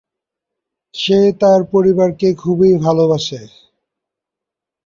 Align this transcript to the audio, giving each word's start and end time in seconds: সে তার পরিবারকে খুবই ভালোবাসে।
সে 0.95 1.19
তার 1.41 1.61
পরিবারকে 1.73 2.29
খুবই 2.33 2.71
ভালোবাসে। 2.77 3.41